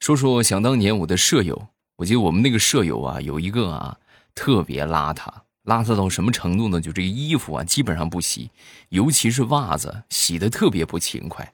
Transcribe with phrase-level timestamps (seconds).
[0.00, 3.98] 说说想当年我的舍友，我记得我们那个舍友啊，有一个啊
[4.34, 5.28] 特别邋遢，
[5.64, 6.80] 邋遢到什么程度呢？
[6.80, 8.50] 就这个衣服啊，基本上不洗，
[8.90, 11.52] 尤其是袜子，洗的特别不勤快。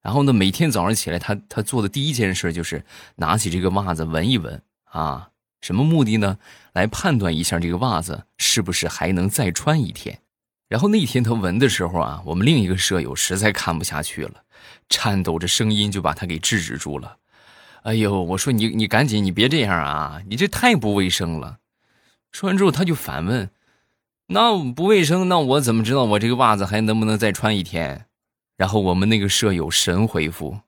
[0.00, 2.84] 然后呢，每天早上起来，他他做的第一件事就是
[3.16, 5.28] 拿起这个袜子闻一闻啊，
[5.60, 6.38] 什么目的呢？
[6.72, 10.18] 来判断一下这个袜子是不是还能再穿一天。
[10.68, 14.42] 然后那天他闻的时候啊，我们另一个舍友实在看不下去了，
[14.88, 17.18] 颤抖着声音就把他给制止住了。
[17.82, 21.58] 哎呦，我说你你赶紧，你别这样啊，你这太不卫生了。
[22.30, 23.50] 说完之后，他就反问
[24.28, 28.06] ：“那不卫生，那我怎么知道我这个袜子还能不能再穿一天？”
[28.56, 30.60] 然后我们那个舍友神回复：“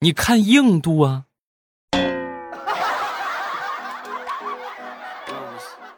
[0.00, 1.24] 你看硬度啊。”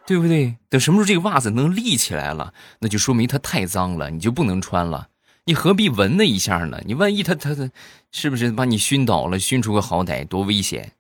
[0.07, 0.57] 对不对？
[0.69, 5.09] 等什么时候这个袜子能立起来了，那就说明它太脏了，你就不能穿了。
[5.49, 6.81] 你何必闻那一下呢？
[6.85, 7.71] 你万一他他他，
[8.11, 10.91] 是不是把你熏倒了，熏出个好歹，多危险！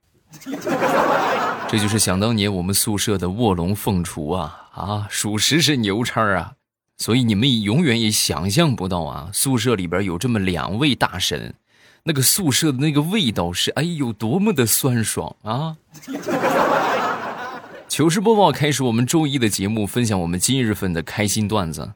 [1.68, 6.52] 这就是想当年我们宿舍的卧龙凤雏啊啊，属实是牛叉啊！
[6.96, 11.52] 所以你们永远也想象不到啊，宿舍里边有这么两位大神，
[12.04, 15.76] 那个宿舍的那个味道是哎呦多么的酸爽啊！
[17.88, 21.94] 糗事播报开始，我们周一的节目，分享我们今日份的开心段子。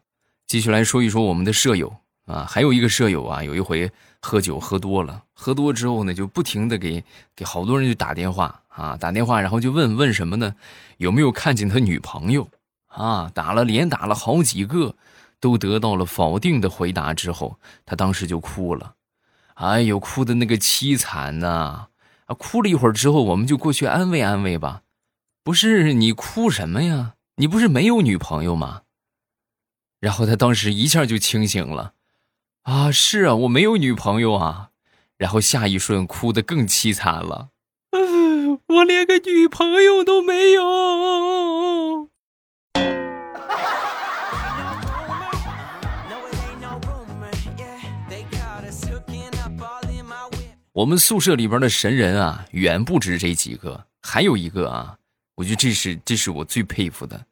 [0.49, 1.95] 继续来说一说我们的舍友
[2.31, 10.55] 啊，还有一个舍友啊，有一回喝酒喝多了，喝多之后呢，就不停的给给好多人就打电话啊，打电话，然后就问问什么呢？
[10.99, 12.49] 有没有看见他女朋友
[12.87, 13.31] 啊？
[13.35, 14.95] 打了连打了好几个，
[15.41, 18.95] 都得到了否定的回答之后，他当时就哭了，
[19.55, 21.89] 哎呦，哭的那个凄惨呐！
[22.27, 24.83] 啊，哭了一会儿之后，我们就过去安慰安慰吧。
[25.43, 27.15] 不是你哭什么呀？
[27.37, 28.83] 你不是没有女朋友吗？
[29.99, 31.93] 然后他当时一下就清醒了，
[32.63, 34.69] 啊，是啊，我没有女朋友啊。
[35.17, 37.51] 然后下一瞬哭得更凄惨了，
[38.67, 42.09] 我连个女朋友都没有。
[50.73, 54.97] 我们宿舍里边的神人啊，远不止这几个，还有一个啊。
[55.35, 57.27] 我觉得这是这是我最佩服的，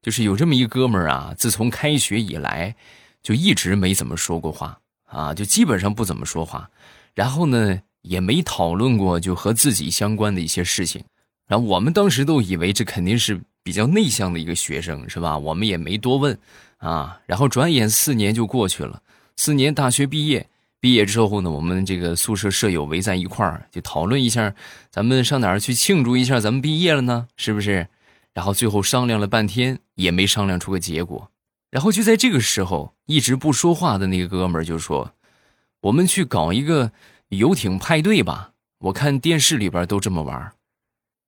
[0.00, 2.76] 就是有这么一哥们儿啊，自从开学以来，
[3.22, 6.68] 就一直没怎么说过话啊，就基本上不怎么说话，
[7.14, 11.04] 然后呢也没讨论过就和自己相关的一些事情，
[11.46, 15.38] 然后我们当时都以为这肯定是比较内向的一个学生是吧？
[15.38, 16.36] 我们也没多问
[16.78, 19.02] 啊，然后转眼四年就过去了，
[19.36, 20.48] 四年大学毕业。
[20.80, 24.52] 毕业之后呢，我们这个宿舍舍友围在一块儿，就讨论一下，
[24.90, 27.28] 咱们上哪儿去庆祝一下咱们毕业了呢？
[27.36, 27.86] 是不是？
[28.34, 31.30] 然后最后商量了半天，也没商量出个结果。
[31.72, 35.14] 然后就在这个时候，一直不说话的那个哥们儿就说
[35.80, 36.92] ：“我们去搞一个
[37.30, 40.52] 游艇派对吧，我看电视里边都这么玩。”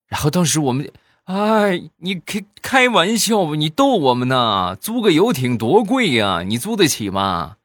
[0.07, 0.93] 然后当时我们，
[1.25, 3.55] 哎，你开开玩笑吧？
[3.57, 4.77] 你逗我们呢？
[4.77, 6.43] 租个游艇多贵呀？
[6.43, 7.57] 你租得起吗？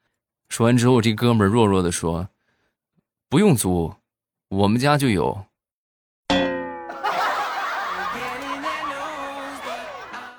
[0.47, 2.29] 说完之后，这哥们儿弱弱的说
[3.29, 3.95] ：“不用租，
[4.47, 5.45] 我们家就有，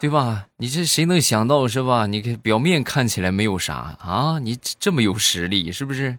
[0.00, 0.46] 对吧？
[0.56, 2.06] 你这谁能想到是吧？
[2.06, 6.18] 你看表面看起来没有啥啊，你这么有实力是不是？”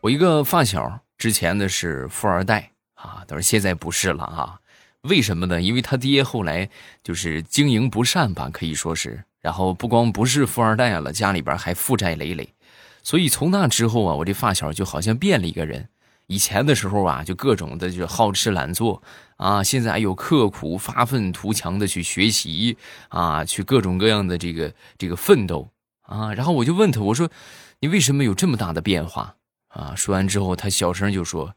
[0.00, 4.58] 我一个发小之前的是富二代啊，但是现在不是了啊。
[5.02, 5.60] 为什么呢？
[5.60, 6.68] 因为他爹后来
[7.02, 9.24] 就是经营不善吧，可以说是。
[9.40, 12.48] 然后不光不是富二代了，家里边还负债累累。
[13.02, 15.88] 所以从那之后啊，我这发小就好像变了一个人。
[16.32, 19.02] 以前的时候啊，就各种的就好吃懒做
[19.36, 22.78] 啊，现在还有刻苦发愤图强的去学习
[23.10, 25.68] 啊，去各种各样的这个这个奋斗
[26.00, 26.32] 啊。
[26.32, 27.28] 然后我就问他，我说
[27.80, 29.34] ：“你为什么有这么大的变化？”
[29.68, 31.54] 啊，说完之后，他小声就说：“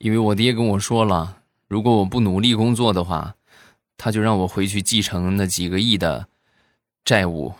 [0.00, 3.36] 因为我爹跟我说了。”如果我不努力工作的话，
[3.96, 6.28] 他就让我回去继承那几个亿的
[7.06, 7.54] 债务。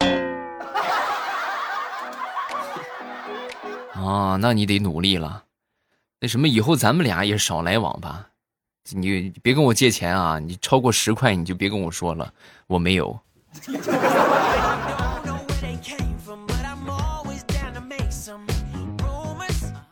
[3.96, 5.44] 啊，那你得努力了。
[6.20, 8.28] 那什么，以后咱们俩也少来往吧。
[8.90, 10.38] 你别跟我借钱啊！
[10.38, 12.32] 你超过十块你就别跟我说了，
[12.66, 13.18] 我没有。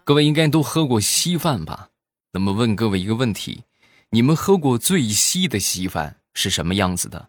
[0.05, 1.89] 各位应该都喝过稀饭吧？
[2.33, 3.65] 那么问各位一个问题：
[4.11, 7.29] 你们喝过最稀的稀饭是什么样子的？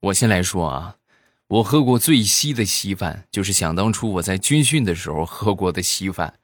[0.00, 0.96] 我先来说啊，
[1.48, 6.34] 我喝过最稀的稀饭，就是想当初我在军训的时候喝过的稀饭。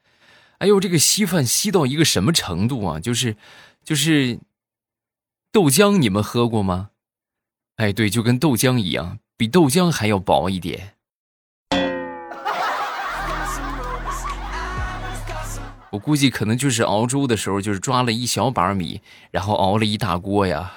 [0.59, 2.99] 哎呦这个稀饭稀到一个什么程度啊？
[2.99, 3.37] 就是
[3.85, 4.41] 就是
[5.53, 6.91] 豆浆你们喝过吗？
[7.77, 10.95] 哎对就跟豆浆一样比豆浆还要薄一点。
[15.91, 19.01] 我估计可能就是熬粥的时候就是抓了一小把米
[19.31, 20.73] 然后熬了一大锅呀。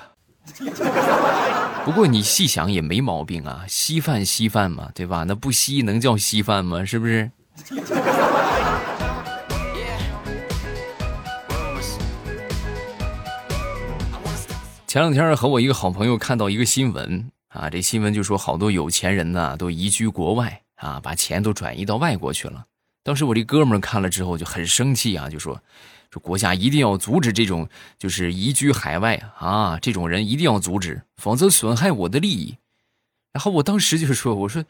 [1.84, 5.24] 不过你细想也没毛病啊稀饭稀饭嘛对吧？
[5.28, 6.86] 那不稀能叫稀饭吗？
[6.86, 7.32] 是不是？
[14.92, 22.66] 前两天和我一个好朋友看到一个新闻啊，这新闻就说好多有钱人呢都移居国外啊，把钱都转移到外国去了。
[23.02, 25.58] 当时我这哥们看了之后就很生气啊，就说。
[26.10, 32.58] 说国家一定要阻止这种就是移居海外啊，这种人一定要阻止，否则损害我的利益。
[33.32, 34.62] 然后我当时就说：“我说，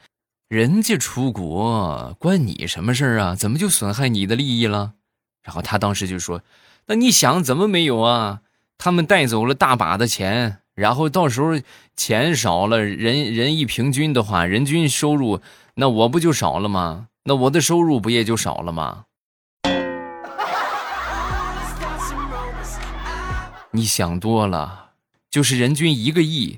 [0.48, 3.36] 人家出国关你什么事儿啊？
[3.36, 4.94] 怎么就损害你的利益了？”
[5.42, 6.44] 然后他当时就说
[6.86, 8.42] ：“那你想怎么没有啊？
[8.84, 11.52] 他们带走了大把的钱，然后到时候
[11.96, 15.40] 钱少了，人人一平均的话，人均收入
[15.76, 17.10] 那我不就少了吗？
[17.26, 19.04] 那我的收入不也就少了吗？”
[23.70, 24.94] 你想多了，
[25.30, 26.58] 就是人均一个亿，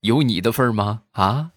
[0.00, 1.00] 有你的份儿吗？
[1.12, 1.52] 啊！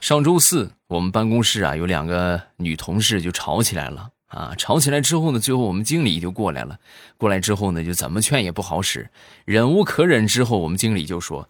[0.00, 4.54] 上周四，我们办公室啊有两个女同事就吵起来了啊！
[4.58, 6.78] 吵起来之后呢，最后我们经理就过来了。
[7.16, 9.10] 过来之后呢，就怎么劝也不好使，
[9.46, 11.48] 忍无可忍之后，我们经理就说：“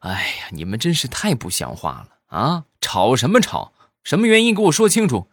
[0.00, 2.64] 哎呀，你们真是太不像话了啊！
[2.80, 3.74] 吵什么吵？
[4.04, 4.54] 什么原因？
[4.54, 5.28] 给我说清楚。”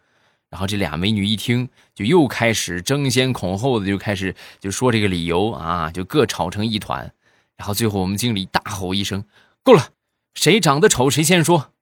[0.50, 7.12] 然后这俩美女一听，就又开始争先恐后的就开始就说这个理由啊，就各吵成一团。
[7.56, 9.24] 然后最后我们经理大吼一声
[9.64, 9.88] ：“够了，
[10.34, 11.72] 谁长得丑谁先说。”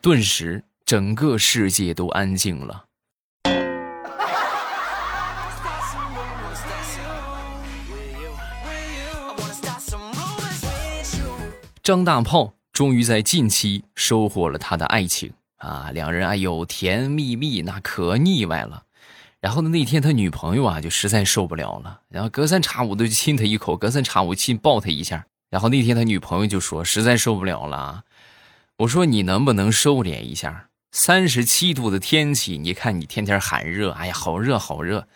[0.00, 2.84] 顿时整个世界都安静了。
[11.82, 15.32] 张大炮终于在近期收获了他的爱情。
[15.56, 18.82] 啊，两人哎呦甜蜜蜜，那可腻歪了。
[19.40, 25.24] 然后呢，那天他女朋友啊就实在受不了了，然后隔三差五的就亲他一口，隔三差五亲抱他一下。
[25.48, 28.04] 然后那天他女朋友就说实在受不了了，
[28.78, 30.68] 我说你能不能收敛一下？
[30.96, 35.08] 三十七度的天气，你看你天天喊热，哎呀好热好热，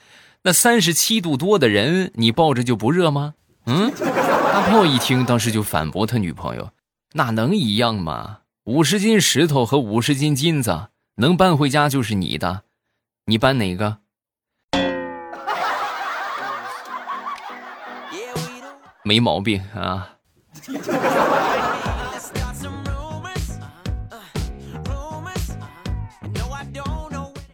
[0.43, 3.35] 那三十七度多的人你抱着就不热吗？
[3.67, 6.73] 嗯，大炮一听，当时就反驳他女朋友，
[7.13, 8.41] 那能一样吗？
[8.65, 12.65] 五十斤石头和五十斤金子能搬回家就是你的，
[13.27, 13.99] 你搬哪个？
[19.05, 20.17] 没毛病啊。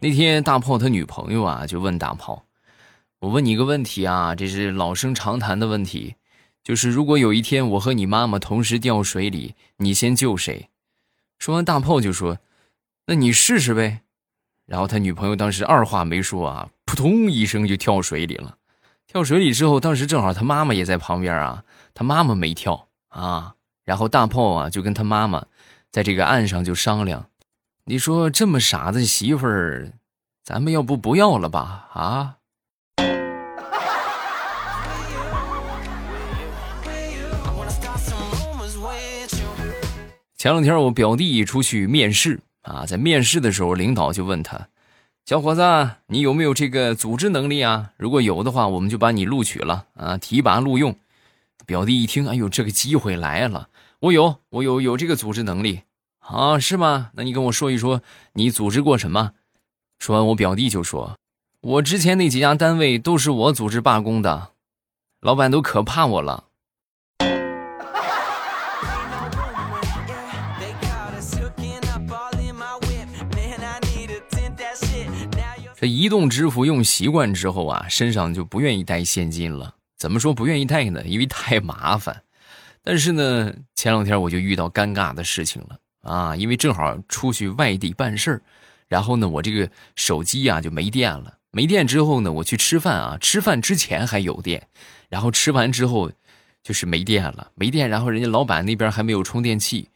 [0.05, 2.45] 那天大炮他女朋友啊就问大炮
[3.21, 6.13] ：“我问你个问题啊，这是老生常谈的问题，
[6.63, 10.69] 就是如果有一天我和你妈妈同时掉水里，你先救谁？”
[11.39, 12.37] 说完，大炮就说
[13.07, 14.01] ：“那你试试呗。”
[14.67, 18.59] 然后他女朋友当时二话没说啊，扑通一声就跳水里了。
[19.07, 21.63] 跳水里之后，当时正好他妈妈也在旁边啊，
[21.95, 23.55] 他妈妈没跳啊。
[23.83, 25.43] 然后大炮啊就跟他妈妈
[25.89, 27.25] 在这个岸上就商量
[27.87, 29.93] ：“你说这么傻的媳妇儿，
[30.43, 31.87] 咱们要不不要了吧？
[31.93, 32.37] 啊？”
[40.35, 44.67] 前两天我表弟出去面试啊，在面试的时候，领导就问他
[45.27, 45.61] ：“小伙子，
[46.07, 47.91] 你有没有这个组织能力啊？
[47.97, 50.97] 如果有的话，我们就把你录取了啊，提拔录用。”
[51.67, 53.69] 表弟一听，哎呦，这个机会来了！
[53.99, 55.81] 我有，我有，有这个组织能力
[56.27, 57.11] 啊，是吗？
[57.13, 58.01] 那你跟我说一说，
[58.33, 59.33] 你组织过什么？
[59.99, 61.15] 说完，我表弟就说
[61.61, 64.49] ：“我之前那几家单位都是我组织罢工的，
[65.21, 66.45] 老板都可怕我了。”
[75.77, 79.75] 这移动支付用习惯之后啊，身上就不愿意带现金了。
[79.95, 81.03] 怎么说不愿意带呢？
[81.05, 82.23] 因为太麻烦。
[82.83, 88.41] 但是呢，前两天我就遇到尴尬的事情了啊，因为正好出去外地办事儿，
[88.87, 91.39] 然后呢，我这个手机啊就没电了。
[91.51, 94.67] 没电之后呢，我去吃饭啊，吃饭之前还有电，
[95.09, 96.11] 然后吃完之后
[96.61, 97.89] 就是没电了，没电。
[97.89, 99.89] 然后人家老板那边还没有充电器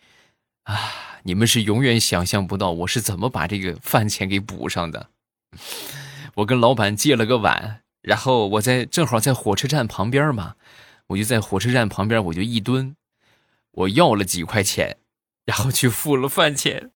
[0.64, 0.76] 啊，
[1.24, 5.10] 你们是永远想象不到我是怎么把这个饭钱给补上的。
[6.36, 10.56] 我跟老板借了个碗，然后我在正好在火车站旁边嘛，
[11.08, 12.96] 我就在火车站旁边，我就一蹲，
[13.72, 14.96] 我要了几块钱，
[15.50, 16.92] 然后去付了饭钱。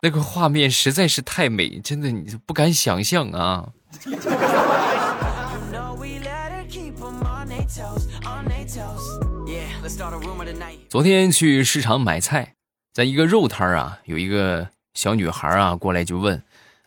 [0.00, 3.70] 那个画面实在是太美，真的你不敢想象啊。
[10.88, 12.54] 昨天去市场买菜，
[12.92, 16.40] 在一个肉摊啊，有一个小女孩啊过来就问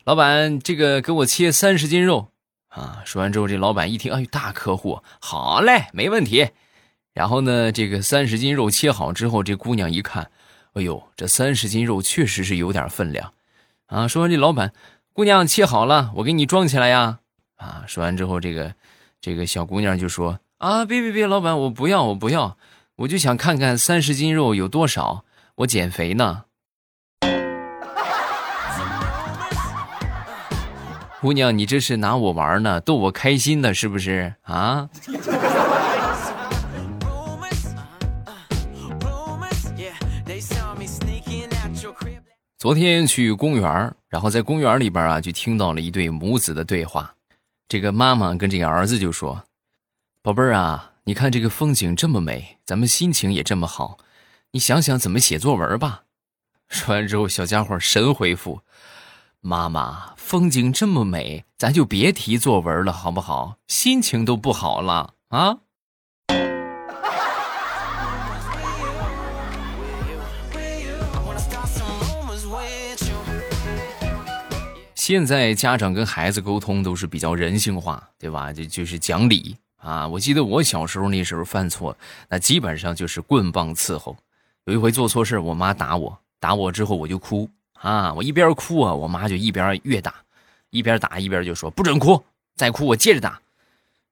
[0.05, 2.29] 老板：“这个给我切三十斤肉
[2.77, 6.49] 啊！”说完之后，这老板一听，哎，大客户，好嘞，没问题。
[7.13, 10.29] 然后呢，这个三十斤肉切好之后，这姑娘一看，
[10.73, 13.33] 哎呦，这三十斤肉确实是有点分量
[13.87, 14.07] 啊。
[14.07, 14.71] 说完，这老板，
[15.13, 17.19] 姑娘切好了，我给你装起来呀。
[17.55, 18.75] 啊，说完之后，这个
[19.19, 22.57] 这个小姑娘就说：“啊，别别别，老板，我不要，我不要。”
[22.97, 25.23] 我就想看看三十斤肉有多少，
[25.57, 26.45] 我减肥呢。
[31.19, 34.87] 姑娘，你这是拿我玩呢，逗我开心呢，是不是啊？
[42.59, 47.15] 昨天去公园，然后在公园里边啊，就听到了一对母子的对话。
[47.67, 49.43] 这个妈妈跟这个儿子就说
[50.21, 53.97] ：“宝贝儿啊。”你看这个风景这么美，咱们心情也这么好，
[54.51, 56.03] 你想想怎么写作文吧。
[56.67, 58.59] 说完之后，小家伙神回复
[59.41, 63.57] ：“妈妈，风景这么美，咱就别提作文了，好不好？
[63.67, 65.59] 心情都不好了啊。”
[74.95, 78.51] 现在家长跟孩子沟通都是比较人性化，对吧？
[78.51, 79.55] 就就是讲理。
[79.77, 81.95] 啊，我记得我小时候那时候犯错，
[82.27, 84.17] 那基本上就是棍棒伺候。
[84.65, 87.49] 有一回做错事，我妈打我，打我之后我就哭
[87.81, 90.15] 啊，我一边哭啊，我妈就一边越打，
[90.69, 92.23] 一边打一边就说不准哭，
[92.55, 93.39] 再哭我接着打，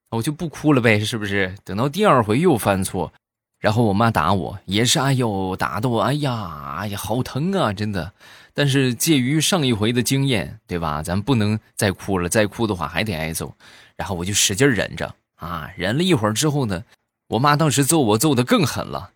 [0.10, 1.56] 我就不哭了呗，是不是？
[1.64, 3.12] 等到第二回又犯错，
[3.60, 8.14] 然后我妈打我也是，哎呦，打的我，哎呀，哎呀，好疼啊，真的。
[8.54, 11.04] 但是介于上一回的经验，对吧？
[11.04, 13.54] 咱不能再哭了，再哭的话还得挨揍，
[13.98, 15.14] 然后我就使劲忍着。
[15.36, 16.82] 啊，忍了一会儿之后呢，
[17.28, 19.12] 我妈当时揍我揍的更狠了。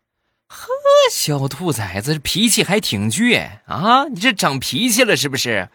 [1.12, 4.06] 小兔崽子脾气还挺倔啊！
[4.06, 5.70] 你这长脾气了是不是？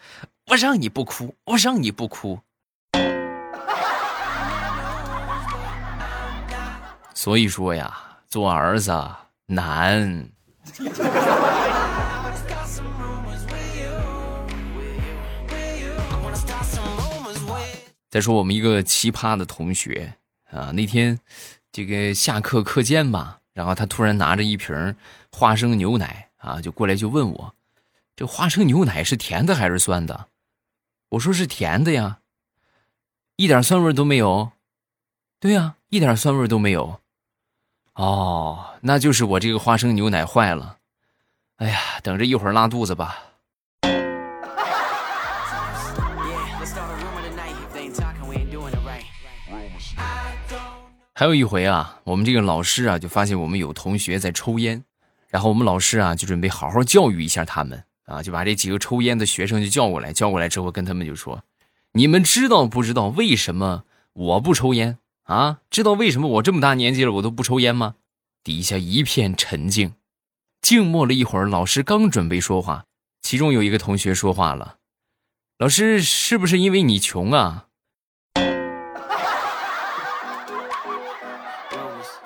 [0.48, 2.40] 我让你不哭，我让你不哭。
[7.14, 8.92] 所以说呀，做儿子
[9.46, 10.28] 难。
[18.10, 20.14] 再说我们一个奇葩的同学。
[20.50, 21.18] 啊，那天，
[21.72, 24.94] 这个下课课间吧，然后他突然拿着一瓶
[25.32, 27.54] 花生牛奶啊，就过来就问我，
[28.14, 30.28] 这花生牛奶是甜的还是酸的？
[31.10, 32.18] 我说是甜的呀，
[33.36, 34.52] 一点酸味都没有。
[35.38, 37.00] 对呀，一点酸味都没有。
[37.94, 40.78] 哦，那就是我这个花生牛奶坏了。
[41.56, 43.33] 哎呀，等着一会儿拉肚子吧。
[51.16, 54.82] 还有一回啊，我们这个老师啊，就发现我们有同学在抽烟，
[55.28, 61.44] 然后我们老师啊，就准备好好教育一下他们啊，就把这几个抽烟的学生就叫过来，叫过来之后跟他们就说
[61.94, 65.60] ：“你们知道不知道为什么我不抽烟啊？
[65.70, 67.94] 知道为什么我这么大年纪了我都不抽烟吗？”
[68.42, 69.94] 底下一片沉静，
[70.60, 72.86] 静默了一会儿，老师刚准备说话，
[73.22, 74.78] 其中有一个同学说话了
[75.58, 77.68] ：“老师，是不是因为你穷啊？”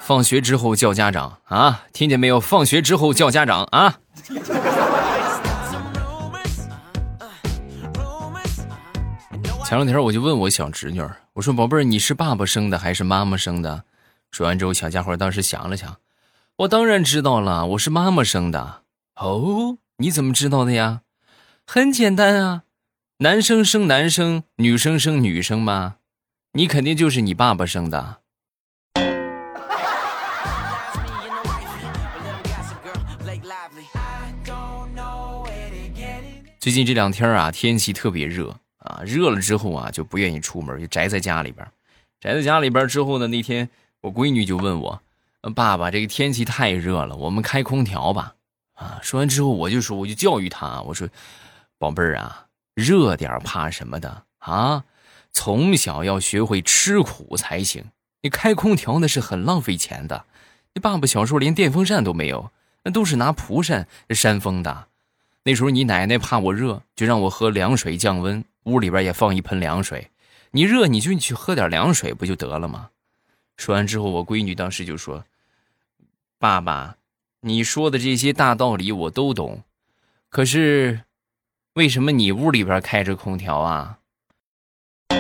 [0.09, 1.85] 放学之后叫家长啊！
[1.93, 2.41] 听见没有？
[2.41, 3.99] 放学之后叫家长啊！
[9.67, 11.03] 前两天我就问我小侄女
[11.35, 13.85] 我说：“宝贝儿，你是爸爸生的还是妈妈生的？”
[14.33, 15.99] 说完之后，小家伙当时想了想，
[16.57, 18.85] 我当然知道了，我是妈妈生的。
[19.17, 21.03] 哦，你怎么知道的呀？
[21.67, 22.63] 很简单啊，
[23.19, 25.97] 男生生男生，女生生女生嘛，
[26.55, 28.21] 你肯定就是你爸爸生的。
[36.61, 41.65] 最近这两天啊，天气特别热啊，热了之后啊，就不愿意出门，就宅在家里边。
[42.21, 43.69] 宅在家里边之后呢，那天
[44.01, 45.01] 我闺女就问我
[45.55, 48.35] ：“爸爸，这个天气太热了，我们开空调吧？”
[48.75, 51.09] 啊，说完之后我就说，我就教育她，我说
[51.79, 54.83] ：“宝贝儿啊，热点怕什么的啊？
[55.31, 57.85] 从小要学会吃苦才行。
[58.23, 60.25] 你开空调那是很浪费钱的。
[60.75, 62.51] 你爸爸小时候连电风扇都没有，
[62.83, 64.89] 那都是拿蒲扇扇风的。”
[65.49, 70.11] 那时候你奶奶怕我热，就让我喝凉水降温，屋里边也放一盆凉水。
[70.51, 72.91] 你热你就去喝点凉水不就得了吗？
[73.57, 75.25] 说完之后，我闺女当时就说
[76.39, 76.97] ：“爸爸，
[77.41, 79.63] 你说的这些大道理我都懂，
[80.29, 81.01] 可是
[81.73, 83.97] 为什么你屋里边开着空调啊？”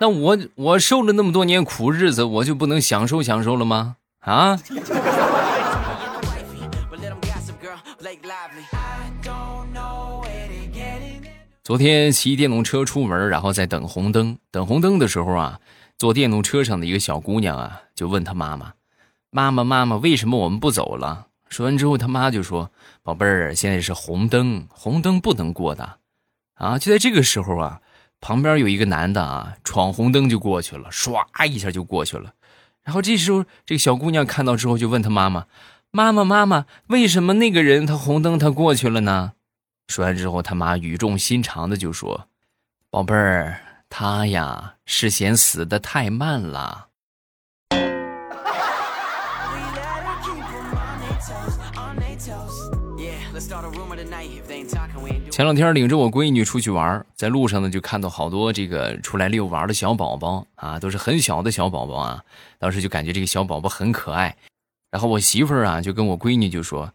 [0.00, 3.94] 那我我受了那么多年苦日子，我就不能享受享受了吗？
[4.22, 4.58] 啊？
[11.62, 14.36] 昨天骑电动车出门，然后在等红灯。
[14.50, 15.58] 等红灯的时候啊，
[15.96, 18.74] 坐电动车上的一个小姑娘啊，就问她妈妈
[19.30, 22.70] ：“妈妈，妈妈，为什么我们不走了？”说完之后，他妈就说
[23.02, 25.98] ：“宝贝儿，现在是红灯，红灯不能过的。”
[26.54, 27.80] 啊，就在这个时候啊，
[28.20, 32.34] 旁边有一个男的啊，闯红灯就过去了，唰一下就过去了。
[32.82, 35.46] 然后这时候，这个小姑娘看到之后，就问她妈妈
[35.90, 39.32] ：“妈妈，妈妈，为什么那个人他红灯他过去了呢？”
[39.88, 42.28] 说完之后，他妈语重心长的就说
[42.90, 46.88] ：“宝贝儿，他呀是嫌死的太慢了。”
[55.30, 62.24] 前两天领着我闺女出去玩，在路上呢就看到好多这个出来遛娃的小宝宝啊，都是很小的小宝宝啊。
[62.58, 64.34] 当时就感觉这个小宝宝很可爱，
[64.90, 66.92] 然后我媳妇儿啊就跟我闺女就说。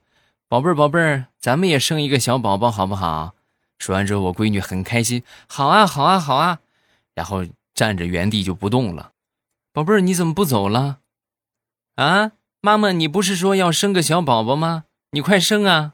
[0.47, 3.35] 宝贝儿，宝贝儿，咱们也生一个小宝宝好不好？
[3.79, 6.59] 说完之后，我闺女很开心，好啊，好啊，好啊，
[7.15, 9.11] 然后站着原地就不动了。
[9.73, 10.97] 宝贝儿，你怎么不走了？
[11.95, 14.83] 啊，妈妈，你不是说要生个小宝宝吗？
[15.11, 15.93] 你快生啊！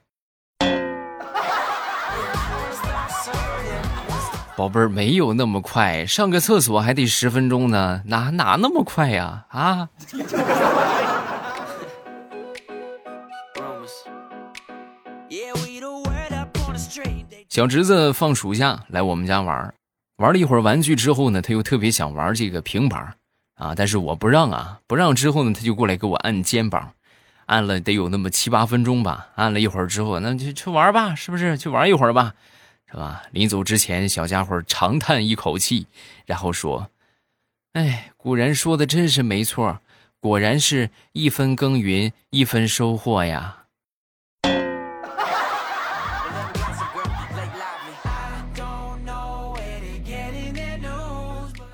[4.55, 9.45] 宝贝儿，没有那么快，上个厕所还得十分钟呢，哪哪那么快呀？
[9.49, 9.89] 啊！
[17.57, 19.73] 小侄子放暑假来我们家玩，
[20.17, 23.15] 玩了一会儿玩具之后呢，他又特别想玩这个平板
[23.55, 26.93] 啊，但是我不让啊，不让之后呢，他就过来给我按肩膀，
[27.47, 31.57] 按了得有那么七八分钟吧，按了一会儿之后，那就去玩吧，是不是？
[31.57, 32.35] 去玩一会儿吧，
[32.91, 33.23] 是吧？
[33.31, 35.87] 临走之前，小家伙长叹一口气，
[36.27, 36.91] 然后说
[37.73, 39.81] ：“哎，古人说的真是没错，
[40.19, 43.63] 果然是一分耕耘一分收获呀。”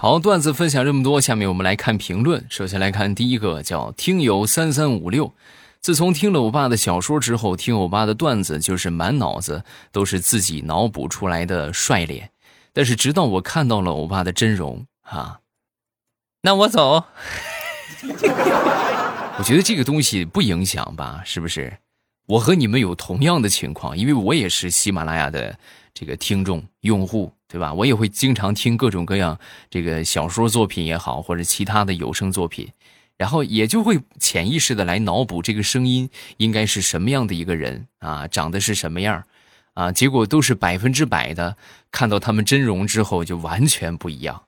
[0.04, 2.46] 好，段子分享这么多，下面我们来看评论。
[2.50, 5.32] 首先来看第一个，叫听友三三五六。
[5.80, 9.63] 自从听了我爸的小说之后，听我爸的段子就是满脑子
[9.94, 12.32] 都是自己脑补出来的帅脸。
[12.74, 15.39] 但是直到我看到了我爸的真容，啊，
[16.42, 17.06] 那我走。
[19.39, 21.22] 我觉得这个东西不影响吧？
[21.24, 21.78] 是不是？
[22.26, 25.58] 我和你们有同样的情况，因为我也是喜马拉雅的
[25.93, 27.32] 这个听众用户。
[27.53, 27.71] 对吧？
[27.71, 32.67] 我也会经常听各种各样这个小说作品也好，或者其他的有声作品，
[33.15, 39.23] 然后也就会潜意识的来脑补这个声音应该是什么样的一个人啊，长得是什么样
[39.75, 39.91] 啊？
[39.91, 41.56] 结果都是百分之百的，
[41.91, 44.45] 看到他们真容之后就完全不一样。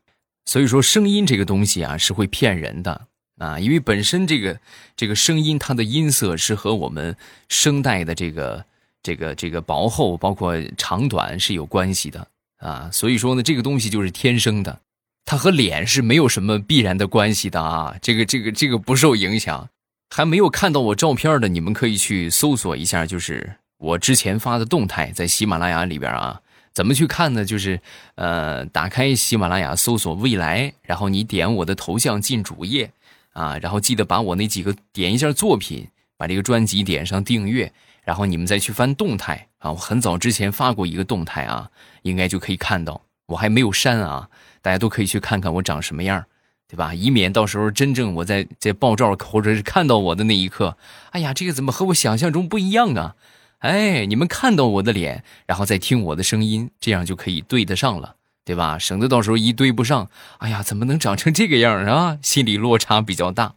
[0.48, 3.06] 所以说，声音这个东西啊是会骗人的
[3.38, 4.60] 啊，因为本身这个
[4.96, 7.16] 这个声音它的音色是和我们
[7.50, 8.66] 声带的这个
[9.06, 12.28] 这个这个薄厚包括长短是有关系的。
[12.58, 14.80] 啊，所以说呢，这个东西就是天生的，
[15.24, 17.96] 它和脸是没有什么必然的关系的啊。
[18.02, 19.70] 这个、这个、这个不受影响。
[20.10, 26.42] 还没有看到我照片的，你们可以去搜索一下，就是我之前发的动态，在喜马拉雅里边啊。
[26.74, 27.46] 怎么去看呢？
[27.46, 27.80] 就是
[28.16, 32.92] 呃，打开喜马拉雅，搜索“未来”，然后你点我的头像进主页
[33.34, 35.88] 啊，然后记得把我那几个点一下作品，
[36.18, 37.72] 把这个专辑点上订阅。
[38.06, 41.70] 然后你们再去翻动态啊，我很早之前发过一个动态啊，
[42.04, 44.30] 应该就可以看到，我还没有删啊，
[44.62, 46.26] 大家都可以去看看我长什么样，
[46.68, 46.94] 对吧？
[46.94, 50.78] 以免到时候真正我在在爆照或者是看到我的那一刻，
[51.12, 53.16] 哎呀，这个怎么和我想象中不一样啊？
[53.60, 58.78] 哎，你们看到我的脸，然后再听我的声音，这样就可以对得上了，对吧？
[58.78, 62.20] 省得到时候一对不上，哎呀，怎么能长成这个样啊？
[62.22, 63.56] 心理落差比较大。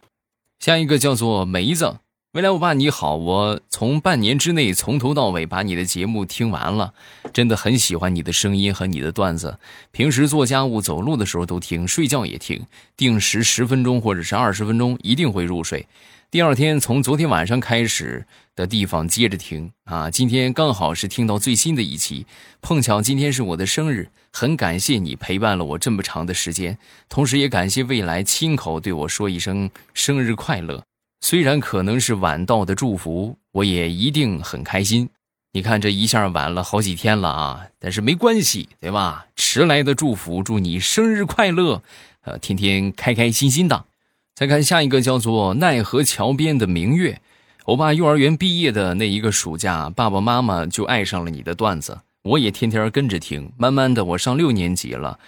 [0.59, 1.99] 下一个叫做梅子。
[2.33, 6.93] 未来，我爸你好，我从半年之内从头到尾把你的节目听完了，
[7.33, 9.59] 真的很喜欢你的声音和你的段子。
[9.93, 12.67] 平时做家务、走路的时候都听，睡觉也听，
[12.99, 15.88] 定时十分钟或者是二十分钟一定会入睡。
[16.31, 22.27] 第二天从昨天晚上开始的地方接着听啊，今天刚好是听到最新的一期，
[22.61, 26.77] 碰巧今天是我的生日，很感谢你陪伴了我这么长的时间，
[27.09, 30.85] 同时也感谢未来亲口对我说一声生日快乐。
[31.20, 35.09] 虽然可能是晚到的祝福，我也一定很开心。
[35.52, 39.26] 你看这一下晚了好几天了啊，但是没关系，对吧？
[39.35, 41.83] 迟来的祝福，祝你生日快乐，
[42.22, 43.87] 呃，天天开开心心的。
[44.35, 47.20] 再看下一个，叫做奈何桥边的明月。
[47.64, 53.52] 欧巴幼儿园毕业的那一个暑假，爸爸妈妈就爱上了你的段子，我也天天跟着听。
[53.57, 55.18] 慢慢的，我上六年级了。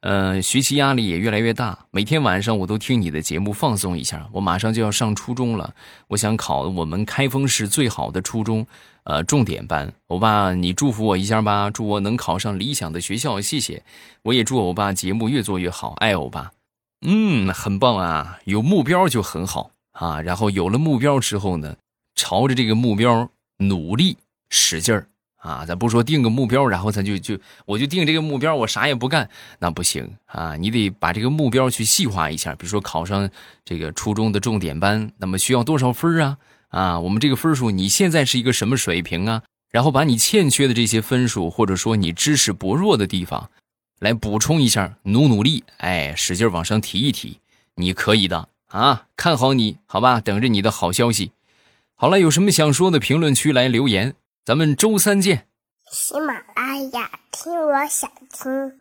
[0.00, 4.26] 呃，学习压力也越来越大，每天晚上我都听你的节目放松一下。
[4.32, 5.74] 我马上就要上初中了，
[6.08, 8.66] 我想考我们开封市最好的初中，
[9.04, 9.92] 呃，重点班。
[10.06, 13.82] 欧巴，你祝福我一下吧，祝我能考上理想的学校，谢谢。
[14.22, 16.52] 我也祝欧巴节目越做越好，爱欧巴。
[17.02, 20.22] 嗯，很棒啊，有目标就很好啊。
[20.22, 21.76] 然后有了目标之后呢，
[22.14, 24.16] 朝着这个目标努力
[24.48, 25.08] 使劲儿。
[25.40, 30.54] 啊，咱不说定个目标，然后咱就就我就定这个目标，我啥也不干，那不行啊！
[30.56, 33.28] 你得把这个目标去细化一下，比如说考上
[33.64, 36.36] 这个初中的重点班，那么需要多少分啊？
[36.68, 39.42] 啊，我们这个分数你现在是一个什么水平啊？
[39.70, 43.48] 然后把你欠缺的这些分数，或者说你知识薄弱的地方，
[43.98, 47.38] 来补充一下，努努力，哎，使劲往上提一提，
[47.76, 49.06] 你可以的啊！
[49.16, 50.20] 看好你，好吧？
[50.20, 51.32] 等着你的好消息。
[51.94, 54.14] 好了，有什么想说的，评论区来留言。
[54.44, 55.48] 咱们周三见。
[55.92, 58.80] 喜马拉雅，听我想听。